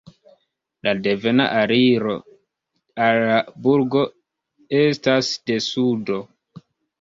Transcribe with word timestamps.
La 0.85 0.93
devena 1.07 1.43
aliro 1.59 2.15
al 3.09 3.21
la 3.33 3.37
burgo 3.67 4.03
estas 4.81 5.31
de 5.51 5.61
sudo. 5.69 6.19